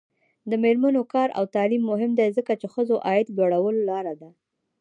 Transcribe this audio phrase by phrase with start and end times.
[0.49, 4.29] د میرمنو کار او تعلیم مهم دی ځکه چې ښځو عاید لوړولو لاره ده.